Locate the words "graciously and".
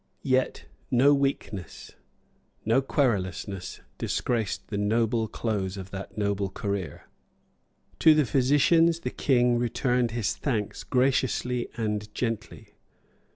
10.83-12.11